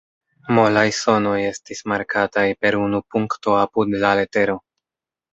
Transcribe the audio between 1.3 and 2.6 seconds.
estis markataj